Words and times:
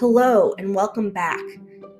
Hello, 0.00 0.54
and 0.58 0.72
welcome 0.72 1.10
back. 1.10 1.42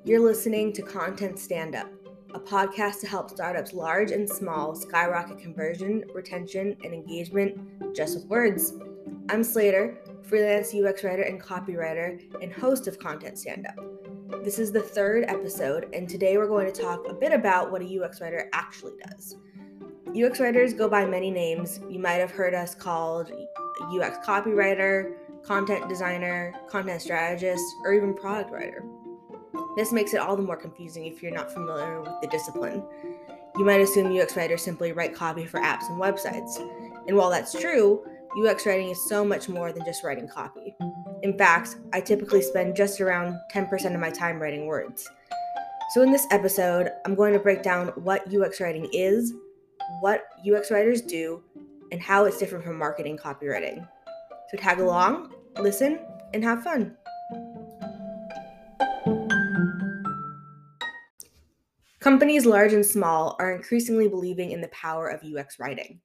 You're 0.04 0.21
listening 0.21 0.72
to 0.74 0.82
Content 0.82 1.37
Stand 1.37 1.74
Up, 1.74 1.90
a 2.32 2.38
podcast 2.38 3.01
to 3.01 3.08
help 3.08 3.28
startups 3.28 3.72
large 3.72 4.12
and 4.12 4.30
small 4.30 4.76
skyrocket 4.76 5.40
conversion, 5.40 6.04
retention, 6.14 6.76
and 6.84 6.95
engagement 6.95 7.58
just 7.96 8.14
with 8.14 8.26
words. 8.26 8.74
I'm 9.30 9.42
Slater, 9.42 9.98
freelance 10.22 10.72
UX 10.72 11.03
writer 11.03 11.22
and 11.22 11.42
copywriter, 11.42 12.22
and 12.40 12.53
host 12.53 12.87
of 12.87 13.01
Content 13.01 13.37
Stand 13.37 13.66
Up. 13.66 14.44
This 14.44 14.60
is 14.60 14.71
the 14.71 14.80
third 14.80 15.24
episode, 15.24 15.88
and 15.92 16.09
today 16.09 16.37
we're 16.37 16.46
going 16.46 16.73
to 16.73 16.83
talk 16.83 17.05
a 17.09 17.15
bit 17.15 17.33
about 17.33 17.73
what 17.73 17.83
a 17.83 18.01
UX 18.01 18.20
writer 18.20 18.48
actually 18.52 18.92
does. 19.09 19.34
UX 20.16 20.38
writers 20.38 20.73
go 20.73 20.88
by 20.88 21.05
many 21.05 21.33
names. 21.33 21.80
You 21.91 21.98
might 21.98 22.20
have 22.20 22.30
heard 22.30 22.55
us 22.55 22.77
called 22.77 23.33
UX 23.92 24.24
copywriter, 24.24 25.16
content 25.48 25.88
designer, 25.88 26.52
content 26.69 27.01
strategist, 27.01 27.65
or 27.83 27.95
even 27.95 28.12
product 28.12 28.52
writer. 28.52 28.84
This 29.77 29.93
makes 29.93 30.12
it 30.12 30.21
all 30.21 30.37
the 30.37 30.43
more 30.43 30.59
confusing 30.59 31.07
if 31.07 31.23
you're 31.23 31.33
not 31.33 31.51
familiar 31.51 32.02
with 32.02 32.12
the 32.21 32.29
discipline. 32.29 32.84
You 33.57 33.65
might 33.65 33.80
assume 33.80 34.15
UX 34.15 34.37
writers 34.37 34.62
simply 34.62 34.93
write 34.93 35.15
copy 35.15 35.47
for 35.47 35.59
apps 35.59 35.88
and 35.88 35.98
websites. 35.98 36.59
And 37.07 37.16
while 37.16 37.30
that's 37.30 37.59
true, 37.59 38.05
UX 38.38 38.66
writing 38.66 38.91
is 38.91 39.09
so 39.09 39.24
much 39.24 39.48
more 39.48 39.73
than 39.73 39.87
just 39.87 40.05
writing 40.05 40.29
copy. 40.29 40.77
In 41.23 41.37
fact, 41.38 41.77
I 41.95 42.02
typically 42.02 42.43
spend 42.43 42.77
just 42.77 43.01
around 43.01 43.41
10% 43.55 43.95
of 43.95 44.01
my 44.01 44.10
time 44.10 44.38
writing 44.38 44.66
words. 44.66 45.09
So, 45.95 46.02
in 46.02 46.12
this 46.12 46.27
episode, 46.30 46.91
I'm 47.07 47.15
going 47.15 47.33
to 47.33 47.38
break 47.38 47.62
down 47.62 47.88
what 47.96 48.23
UX 48.33 48.60
writing 48.60 48.87
is, 48.93 49.33
what 50.01 50.24
UX 50.46 50.71
writers 50.71 51.01
do, 51.01 51.43
and 51.91 52.02
how 52.02 52.27
it's 52.27 52.37
different 52.37 52.66
from 52.66 52.77
marketing 52.77 53.16
copywriting. 53.16 53.88
So 54.49 54.57
tag 54.57 54.80
along, 54.80 55.35
listen, 55.61 56.01
and 56.35 56.45
have 56.45 56.62
fun. 56.62 56.97
Companies 62.01 62.46
large 62.46 62.73
and 62.73 62.87
small 62.87 63.37
are 63.38 63.52
increasingly 63.52 64.08
believing 64.08 64.52
in 64.52 64.60
the 64.60 64.69
power 64.69 65.08
of 65.08 65.22
UX 65.22 65.58
writing. 65.58 66.00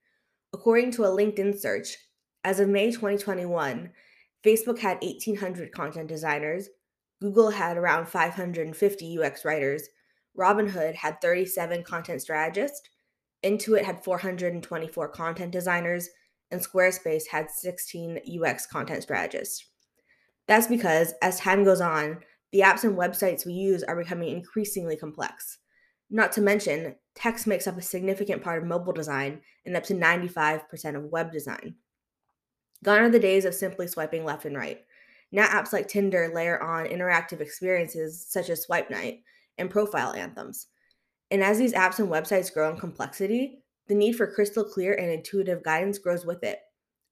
According 0.52 0.92
to 0.92 1.06
a 1.06 1.08
LinkedIn 1.08 1.58
search, 1.58 1.96
as 2.44 2.60
of 2.60 2.68
May 2.68 2.92
2021, 2.92 3.90
Facebook 4.44 4.80
had 4.80 5.02
1,800 5.02 5.72
content 5.72 6.08
designers, 6.08 6.68
Google 7.22 7.52
had 7.52 7.78
around 7.78 8.08
550 8.08 9.20
UX 9.20 9.46
writers, 9.46 9.88
Robinhood 10.38 10.96
had 10.96 11.22
37 11.22 11.84
content 11.84 12.22
strategists, 12.22 12.82
Intuit 13.44 13.84
had 13.84 14.04
424 14.04 15.08
content 15.10 15.52
designers, 15.52 16.10
and 16.54 16.62
Squarespace 16.62 17.28
had 17.28 17.52
16 17.52 18.20
UX 18.42 18.66
content 18.66 19.04
strategists. 19.04 19.66
That's 20.48 20.68
because 20.68 21.14
as 21.22 21.40
time 21.40 21.64
goes 21.64 21.82
on, 21.82 22.20
the 22.52 22.60
apps 22.60 22.84
and 22.84 22.98
websites 22.98 23.46
we 23.46 23.54
use 23.54 23.84
are 23.84 23.96
becoming 23.96 24.30
increasingly 24.30 24.96
complex. 24.96 25.58
Not 26.10 26.32
to 26.34 26.42
mention, 26.42 26.96
text 27.16 27.48
makes 27.48 27.66
up 27.66 27.78
a 27.78 27.82
significant 27.82 28.44
part 28.44 28.62
of 28.62 28.68
mobile 28.68 28.94
design 28.94 29.42
and 29.66 29.76
up 29.76 29.84
to 29.86 29.96
95% 29.96 30.96
of 30.96 31.12
web 31.12 31.32
design. 31.32 31.76
Gone 32.84 33.00
are 33.00 33.10
the 33.10 33.20
days 33.20 33.46
of 33.46 33.56
simply 33.56 33.88
swiping 33.88 34.24
left 34.24 34.46
and 34.46 34.56
right. 34.56 34.82
Now, 35.32 35.48
apps 35.48 35.74
like 35.74 35.88
Tinder 35.88 36.32
layer 36.34 36.62
on 36.62 36.86
interactive 36.86 37.42
experiences 37.42 38.24
such 38.30 38.50
as 38.50 38.62
Swipe 38.62 38.92
Night 38.92 39.24
and 39.58 39.70
profile 39.70 40.14
anthems. 40.14 40.68
And 41.32 41.44
as 41.44 41.58
these 41.58 41.74
apps 41.74 41.98
and 41.98 42.10
websites 42.10 42.54
grow 42.54 42.70
in 42.70 42.78
complexity, 42.78 43.63
the 43.94 44.00
need 44.00 44.14
for 44.14 44.26
crystal 44.26 44.64
clear 44.64 44.96
and 44.96 45.12
intuitive 45.12 45.62
guidance 45.62 46.00
grows 46.00 46.26
with 46.26 46.44
it. 46.44 46.60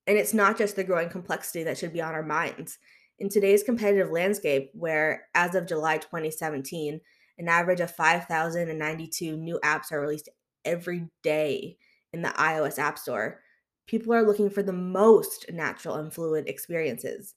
And 0.07 0.17
it's 0.17 0.33
not 0.33 0.57
just 0.57 0.75
the 0.75 0.83
growing 0.83 1.09
complexity 1.09 1.63
that 1.63 1.77
should 1.77 1.93
be 1.93 2.01
on 2.01 2.15
our 2.15 2.23
minds. 2.23 2.79
In 3.19 3.29
today's 3.29 3.61
competitive 3.61 4.09
landscape, 4.09 4.71
where 4.73 5.27
as 5.35 5.53
of 5.53 5.67
July 5.67 5.99
2017, 5.99 6.99
an 7.37 7.47
average 7.47 7.81
of 7.81 7.91
5,092 7.91 9.37
new 9.37 9.59
apps 9.63 9.91
are 9.91 10.01
released 10.01 10.29
every 10.65 11.07
day 11.21 11.77
in 12.13 12.23
the 12.23 12.29
iOS 12.29 12.79
App 12.79 12.97
Store, 12.97 13.41
people 13.85 14.11
are 14.11 14.25
looking 14.25 14.49
for 14.49 14.63
the 14.63 14.73
most 14.73 15.45
natural 15.53 15.97
and 15.97 16.11
fluid 16.11 16.49
experiences. 16.49 17.35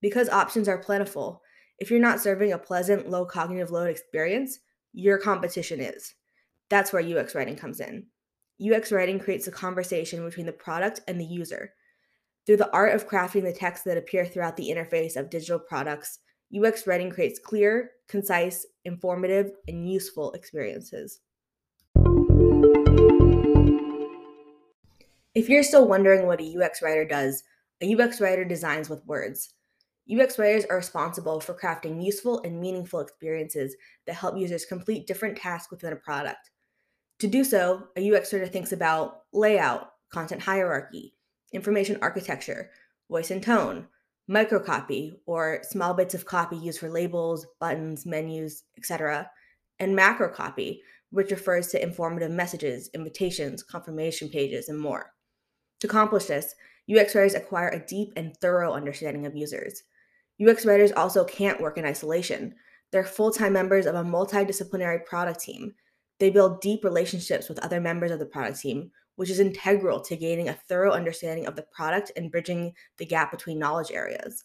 Because 0.00 0.28
options 0.28 0.66
are 0.66 0.78
plentiful, 0.78 1.42
if 1.78 1.92
you're 1.92 2.00
not 2.00 2.18
serving 2.18 2.52
a 2.52 2.58
pleasant, 2.58 3.08
low 3.08 3.24
cognitive 3.24 3.70
load 3.70 3.88
experience, 3.88 4.58
your 4.92 5.16
competition 5.16 5.80
is. 5.80 6.12
That's 6.70 6.92
where 6.92 7.00
UX 7.00 7.36
writing 7.36 7.54
comes 7.54 7.78
in. 7.78 8.06
UX 8.60 8.92
writing 8.92 9.18
creates 9.18 9.46
a 9.46 9.52
conversation 9.52 10.22
between 10.22 10.44
the 10.44 10.52
product 10.52 11.00
and 11.08 11.18
the 11.18 11.24
user. 11.24 11.72
Through 12.44 12.58
the 12.58 12.70
art 12.72 12.94
of 12.94 13.08
crafting 13.08 13.42
the 13.42 13.54
text 13.54 13.86
that 13.86 13.96
appear 13.96 14.26
throughout 14.26 14.56
the 14.56 14.68
interface 14.68 15.16
of 15.16 15.30
digital 15.30 15.58
products, 15.58 16.18
UX 16.54 16.86
writing 16.86 17.10
creates 17.10 17.38
clear, 17.38 17.92
concise, 18.06 18.66
informative, 18.84 19.52
and 19.66 19.90
useful 19.90 20.32
experiences. 20.32 21.20
If 25.34 25.48
you're 25.48 25.62
still 25.62 25.88
wondering 25.88 26.26
what 26.26 26.40
a 26.40 26.56
UX 26.58 26.82
writer 26.82 27.06
does, 27.06 27.44
a 27.80 27.94
UX 27.94 28.20
writer 28.20 28.44
designs 28.44 28.90
with 28.90 29.06
words. 29.06 29.54
UX 30.12 30.38
writers 30.38 30.66
are 30.68 30.76
responsible 30.76 31.40
for 31.40 31.54
crafting 31.54 32.04
useful 32.04 32.42
and 32.42 32.60
meaningful 32.60 33.00
experiences 33.00 33.74
that 34.06 34.16
help 34.16 34.36
users 34.36 34.66
complete 34.66 35.06
different 35.06 35.38
tasks 35.38 35.70
within 35.70 35.92
a 35.92 35.96
product. 35.96 36.50
To 37.20 37.28
do 37.28 37.44
so, 37.44 37.88
a 37.98 38.12
UX 38.12 38.32
writer 38.32 38.46
thinks 38.46 38.72
about 38.72 39.24
layout, 39.34 39.92
content 40.10 40.40
hierarchy, 40.40 41.14
information 41.52 41.98
architecture, 42.00 42.70
voice 43.10 43.30
and 43.30 43.42
tone, 43.42 43.88
microcopy, 44.30 45.12
or 45.26 45.60
small 45.62 45.92
bits 45.92 46.14
of 46.14 46.24
copy 46.24 46.56
used 46.56 46.80
for 46.80 46.88
labels, 46.88 47.46
buttons, 47.60 48.06
menus, 48.06 48.64
etc., 48.78 49.30
and 49.78 49.98
macrocopy, 49.98 50.78
which 51.10 51.30
refers 51.30 51.68
to 51.68 51.82
informative 51.82 52.30
messages, 52.30 52.88
invitations, 52.94 53.62
confirmation 53.62 54.30
pages, 54.30 54.70
and 54.70 54.80
more. 54.80 55.12
To 55.80 55.88
accomplish 55.88 56.24
this, 56.24 56.54
UX 56.90 57.14
writers 57.14 57.34
acquire 57.34 57.68
a 57.68 57.84
deep 57.84 58.14
and 58.16 58.34
thorough 58.38 58.72
understanding 58.72 59.26
of 59.26 59.36
users. 59.36 59.82
UX 60.42 60.64
writers 60.64 60.92
also 60.92 61.24
can't 61.24 61.60
work 61.60 61.76
in 61.76 61.84
isolation. 61.84 62.54
They're 62.92 63.04
full 63.04 63.30
time 63.30 63.52
members 63.52 63.84
of 63.84 63.94
a 63.94 64.02
multidisciplinary 64.04 65.04
product 65.04 65.40
team 65.40 65.74
they 66.20 66.30
build 66.30 66.60
deep 66.60 66.84
relationships 66.84 67.48
with 67.48 67.58
other 67.58 67.80
members 67.80 68.10
of 68.10 68.18
the 68.18 68.26
product 68.26 68.60
team, 68.60 68.90
which 69.16 69.30
is 69.30 69.40
integral 69.40 70.00
to 70.02 70.16
gaining 70.16 70.48
a 70.48 70.58
thorough 70.68 70.92
understanding 70.92 71.46
of 71.46 71.56
the 71.56 71.66
product 71.72 72.12
and 72.14 72.30
bridging 72.30 72.72
the 72.98 73.06
gap 73.06 73.30
between 73.30 73.58
knowledge 73.58 73.90
areas. 73.90 74.44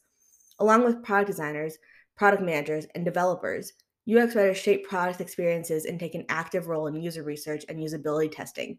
Along 0.59 0.84
with 0.84 1.03
product 1.03 1.28
designers, 1.28 1.78
product 2.16 2.41
managers, 2.41 2.88
and 2.96 3.03
developers, 3.03 3.74
UX 4.09 4.36
writers 4.36 4.58
shape 4.58 4.88
product 4.88 5.19
experiences 5.19 5.86
and 5.86 6.00
take 6.00 6.16
an 6.16 6.25
active 6.30 6.68
role 6.68 6.88
in 6.88 6.96
user 6.96 7.24
research 7.24 7.66
and 7.68 7.80
usability 7.80 8.31
testing. 8.31 8.78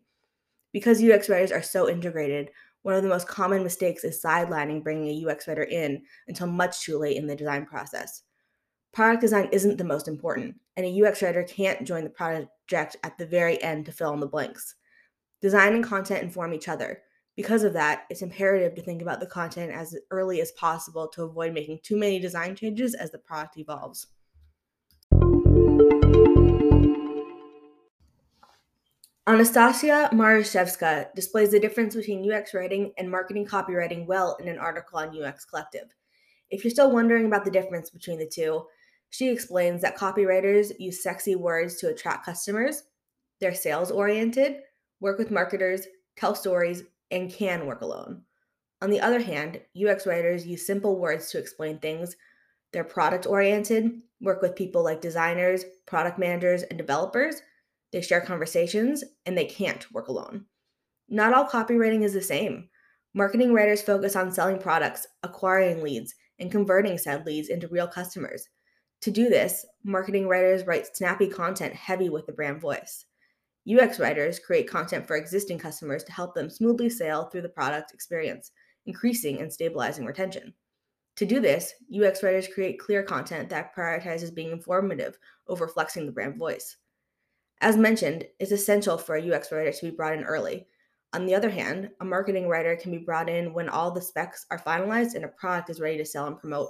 Because 0.72 1.02
UX 1.02 1.28
writers 1.28 1.52
are 1.52 1.62
so 1.62 1.88
integrated, 1.88 2.50
one 2.82 2.94
of 2.94 3.02
the 3.02 3.08
most 3.08 3.26
common 3.26 3.62
mistakes 3.62 4.04
is 4.04 4.22
sidelining 4.22 4.82
bringing 4.82 5.08
a 5.08 5.30
UX 5.30 5.48
writer 5.48 5.64
in 5.64 6.02
until 6.28 6.46
much 6.46 6.80
too 6.80 6.98
late 6.98 7.16
in 7.16 7.26
the 7.26 7.36
design 7.36 7.66
process. 7.66 8.22
Product 8.96 9.20
design 9.20 9.50
isn't 9.52 9.76
the 9.76 9.84
most 9.84 10.08
important, 10.08 10.54
and 10.78 10.86
a 10.86 11.02
UX 11.04 11.20
writer 11.20 11.42
can't 11.42 11.86
join 11.86 12.02
the 12.02 12.08
project 12.08 12.96
at 13.04 13.18
the 13.18 13.26
very 13.26 13.62
end 13.62 13.84
to 13.84 13.92
fill 13.92 14.14
in 14.14 14.20
the 14.20 14.26
blanks. 14.26 14.74
Design 15.42 15.74
and 15.74 15.84
content 15.84 16.22
inform 16.22 16.54
each 16.54 16.66
other. 16.66 17.02
Because 17.36 17.62
of 17.62 17.74
that, 17.74 18.04
it's 18.08 18.22
imperative 18.22 18.74
to 18.74 18.80
think 18.80 19.02
about 19.02 19.20
the 19.20 19.26
content 19.26 19.70
as 19.70 19.94
early 20.10 20.40
as 20.40 20.52
possible 20.52 21.08
to 21.08 21.24
avoid 21.24 21.52
making 21.52 21.80
too 21.82 21.98
many 21.98 22.18
design 22.18 22.56
changes 22.56 22.94
as 22.94 23.10
the 23.10 23.18
product 23.18 23.58
evolves. 23.58 24.06
Anastasia 29.26 30.08
Marashevska 30.14 31.14
displays 31.14 31.50
the 31.50 31.60
difference 31.60 31.94
between 31.94 32.32
UX 32.32 32.54
writing 32.54 32.94
and 32.96 33.10
marketing 33.10 33.44
copywriting 33.44 34.06
well 34.06 34.38
in 34.40 34.48
an 34.48 34.58
article 34.58 34.98
on 34.98 35.22
UX 35.22 35.44
Collective. 35.44 35.94
If 36.48 36.64
you're 36.64 36.70
still 36.70 36.92
wondering 36.92 37.26
about 37.26 37.44
the 37.44 37.50
difference 37.50 37.90
between 37.90 38.18
the 38.18 38.26
two, 38.26 38.64
she 39.10 39.28
explains 39.28 39.82
that 39.82 39.96
copywriters 39.96 40.72
use 40.78 41.02
sexy 41.02 41.36
words 41.36 41.76
to 41.76 41.88
attract 41.88 42.26
customers, 42.26 42.82
they're 43.40 43.54
sales 43.54 43.90
oriented, 43.90 44.62
work 45.00 45.18
with 45.18 45.30
marketers, 45.30 45.86
tell 46.16 46.34
stories, 46.34 46.82
and 47.10 47.32
can 47.32 47.66
work 47.66 47.82
alone. 47.82 48.22
On 48.82 48.90
the 48.90 49.00
other 49.00 49.20
hand, 49.20 49.60
UX 49.76 50.06
writers 50.06 50.46
use 50.46 50.66
simple 50.66 50.98
words 50.98 51.30
to 51.30 51.38
explain 51.38 51.78
things. 51.78 52.16
They're 52.72 52.84
product 52.84 53.26
oriented, 53.26 54.00
work 54.20 54.42
with 54.42 54.56
people 54.56 54.82
like 54.82 55.00
designers, 55.00 55.64
product 55.86 56.18
managers, 56.18 56.62
and 56.62 56.76
developers. 56.76 57.40
They 57.92 58.00
share 58.00 58.20
conversations, 58.20 59.04
and 59.24 59.36
they 59.36 59.46
can't 59.46 59.90
work 59.92 60.08
alone. 60.08 60.46
Not 61.08 61.32
all 61.32 61.46
copywriting 61.46 62.02
is 62.02 62.12
the 62.12 62.20
same. 62.20 62.68
Marketing 63.14 63.52
writers 63.52 63.80
focus 63.80 64.16
on 64.16 64.32
selling 64.32 64.58
products, 64.58 65.06
acquiring 65.22 65.82
leads, 65.82 66.14
and 66.38 66.50
converting 66.50 66.98
said 66.98 67.24
leads 67.24 67.48
into 67.48 67.68
real 67.68 67.86
customers. 67.86 68.48
To 69.02 69.10
do 69.10 69.28
this, 69.28 69.66
marketing 69.84 70.26
writers 70.26 70.66
write 70.66 70.96
snappy 70.96 71.28
content 71.28 71.74
heavy 71.74 72.08
with 72.08 72.26
the 72.26 72.32
brand 72.32 72.60
voice. 72.60 73.06
UX 73.68 73.98
writers 73.98 74.38
create 74.38 74.70
content 74.70 75.06
for 75.06 75.16
existing 75.16 75.58
customers 75.58 76.04
to 76.04 76.12
help 76.12 76.34
them 76.34 76.48
smoothly 76.48 76.88
sail 76.88 77.24
through 77.24 77.42
the 77.42 77.48
product 77.48 77.92
experience, 77.92 78.52
increasing 78.86 79.40
and 79.40 79.52
stabilizing 79.52 80.06
retention. 80.06 80.54
To 81.16 81.26
do 81.26 81.40
this, 81.40 81.74
UX 81.94 82.22
writers 82.22 82.46
create 82.46 82.78
clear 82.78 83.02
content 83.02 83.48
that 83.48 83.74
prioritizes 83.74 84.34
being 84.34 84.50
informative 84.50 85.18
over 85.48 85.66
flexing 85.66 86.06
the 86.06 86.12
brand 86.12 86.36
voice. 86.36 86.76
As 87.60 87.76
mentioned, 87.76 88.26
it's 88.38 88.52
essential 88.52 88.98
for 88.98 89.16
a 89.16 89.32
UX 89.32 89.50
writer 89.50 89.72
to 89.72 89.90
be 89.90 89.96
brought 89.96 90.12
in 90.12 90.24
early. 90.24 90.66
On 91.14 91.24
the 91.24 91.34
other 91.34 91.48
hand, 91.48 91.90
a 92.00 92.04
marketing 92.04 92.48
writer 92.48 92.76
can 92.76 92.90
be 92.90 92.98
brought 92.98 93.30
in 93.30 93.54
when 93.54 93.70
all 93.70 93.90
the 93.90 94.02
specs 94.02 94.44
are 94.50 94.58
finalized 94.58 95.14
and 95.14 95.24
a 95.24 95.28
product 95.28 95.70
is 95.70 95.80
ready 95.80 95.96
to 95.96 96.04
sell 96.04 96.26
and 96.26 96.38
promote. 96.38 96.68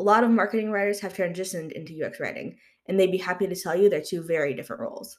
A 0.00 0.02
lot 0.02 0.24
of 0.24 0.30
marketing 0.30 0.70
writers 0.70 1.00
have 1.00 1.12
transitioned 1.12 1.72
into 1.72 2.02
UX 2.02 2.18
writing, 2.20 2.56
and 2.88 2.98
they'd 2.98 3.12
be 3.12 3.18
happy 3.18 3.46
to 3.46 3.54
tell 3.54 3.76
you 3.76 3.90
they're 3.90 4.00
two 4.00 4.22
very 4.22 4.54
different 4.54 4.80
roles. 4.80 5.18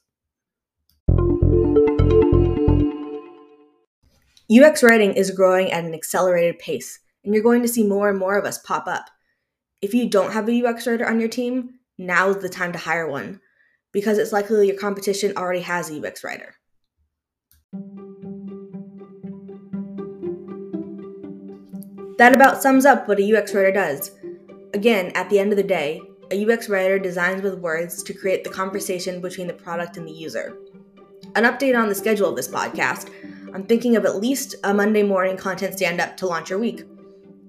UX 4.51 4.81
writing 4.81 5.13
is 5.13 5.29
growing 5.29 5.71
at 5.71 5.83
an 5.83 5.93
accelerated 5.93 6.57
pace, 6.57 6.97
and 7.23 7.31
you're 7.31 7.43
going 7.43 7.61
to 7.61 7.67
see 7.67 7.83
more 7.83 8.09
and 8.09 8.17
more 8.17 8.39
of 8.39 8.43
us 8.43 8.57
pop 8.57 8.87
up. 8.87 9.11
If 9.83 9.93
you 9.93 10.09
don't 10.09 10.33
have 10.33 10.49
a 10.49 10.65
UX 10.65 10.87
writer 10.87 11.07
on 11.07 11.19
your 11.19 11.29
team, 11.29 11.75
now's 11.99 12.41
the 12.41 12.49
time 12.49 12.71
to 12.71 12.79
hire 12.79 13.07
one, 13.07 13.39
because 13.91 14.17
it's 14.17 14.33
likely 14.33 14.65
your 14.65 14.77
competition 14.77 15.37
already 15.37 15.61
has 15.61 15.91
a 15.91 16.03
UX 16.03 16.23
writer. 16.23 16.55
That 22.17 22.33
about 22.33 22.63
sums 22.63 22.87
up 22.87 23.07
what 23.07 23.19
a 23.19 23.37
UX 23.37 23.53
writer 23.53 23.71
does. 23.71 24.09
Again, 24.73 25.11
at 25.15 25.29
the 25.29 25.39
end 25.39 25.51
of 25.51 25.57
the 25.57 25.63
day, 25.63 26.01
a 26.31 26.45
UX 26.45 26.69
writer 26.69 26.97
designs 26.97 27.41
with 27.41 27.59
words 27.59 28.03
to 28.03 28.13
create 28.13 28.43
the 28.43 28.49
conversation 28.49 29.21
between 29.21 29.47
the 29.47 29.53
product 29.53 29.97
and 29.97 30.07
the 30.07 30.11
user. 30.11 30.57
An 31.35 31.43
update 31.43 31.77
on 31.77 31.89
the 31.89 31.95
schedule 31.95 32.29
of 32.29 32.35
this 32.35 32.47
podcast 32.47 33.09
I'm 33.53 33.65
thinking 33.65 33.97
of 33.97 34.05
at 34.05 34.15
least 34.15 34.55
a 34.63 34.73
Monday 34.73 35.03
morning 35.03 35.35
content 35.35 35.73
stand 35.75 35.99
up 35.99 36.15
to 36.17 36.25
launch 36.25 36.49
your 36.49 36.59
week. 36.59 36.85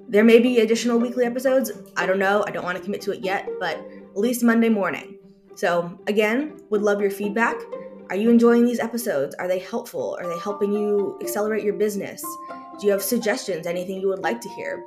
There 0.08 0.24
may 0.24 0.40
be 0.40 0.58
additional 0.58 0.98
weekly 0.98 1.24
episodes. 1.24 1.70
I 1.96 2.06
don't 2.06 2.18
know. 2.18 2.44
I 2.46 2.50
don't 2.50 2.64
want 2.64 2.76
to 2.76 2.82
commit 2.82 3.00
to 3.02 3.12
it 3.12 3.24
yet, 3.24 3.48
but 3.60 3.76
at 3.76 4.16
least 4.16 4.42
Monday 4.42 4.68
morning. 4.68 5.18
So, 5.54 5.98
again, 6.08 6.60
would 6.70 6.82
love 6.82 7.00
your 7.00 7.10
feedback. 7.10 7.56
Are 8.10 8.16
you 8.16 8.30
enjoying 8.30 8.64
these 8.64 8.80
episodes? 8.80 9.34
Are 9.36 9.46
they 9.46 9.60
helpful? 9.60 10.16
Are 10.20 10.28
they 10.28 10.38
helping 10.40 10.72
you 10.72 11.18
accelerate 11.22 11.62
your 11.62 11.74
business? 11.74 12.22
Do 12.80 12.86
you 12.86 12.92
have 12.92 13.02
suggestions? 13.02 13.66
Anything 13.66 14.00
you 14.00 14.08
would 14.08 14.22
like 14.22 14.40
to 14.40 14.48
hear? 14.50 14.84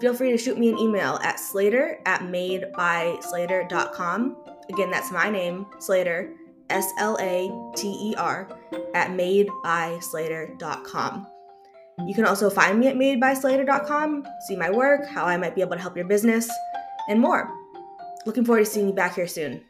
Feel 0.00 0.14
free 0.14 0.32
to 0.32 0.38
shoot 0.38 0.58
me 0.58 0.70
an 0.70 0.78
email 0.78 1.20
at 1.22 1.38
slater 1.38 2.00
at 2.06 2.22
madebyslater.com. 2.22 4.36
Again, 4.70 4.90
that's 4.90 5.12
my 5.12 5.28
name, 5.30 5.66
Slater, 5.78 6.32
S 6.70 6.90
L 6.98 7.16
A 7.20 7.50
T 7.76 7.88
E 7.88 8.14
R, 8.16 8.48
at 8.94 9.10
madebyslater.com. 9.10 11.26
You 12.06 12.14
can 12.14 12.24
also 12.24 12.48
find 12.48 12.80
me 12.80 12.88
at 12.88 12.96
madebyslater.com, 12.96 14.24
see 14.48 14.56
my 14.56 14.70
work, 14.70 15.06
how 15.06 15.24
I 15.24 15.36
might 15.36 15.54
be 15.54 15.60
able 15.60 15.76
to 15.76 15.82
help 15.82 15.96
your 15.96 16.06
business, 16.06 16.50
and 17.08 17.20
more. 17.20 17.50
Looking 18.24 18.44
forward 18.44 18.64
to 18.64 18.70
seeing 18.70 18.88
you 18.88 18.94
back 18.94 19.14
here 19.14 19.26
soon. 19.26 19.62